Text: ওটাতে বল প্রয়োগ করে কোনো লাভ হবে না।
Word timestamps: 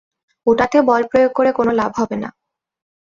ওটাতে 0.47 0.77
বল 0.81 1.01
প্রয়োগ 1.11 1.31
করে 1.33 1.51
কোনো 1.51 1.71
লাভ 1.71 1.91
হবে 1.97 2.15
না। 2.15 2.29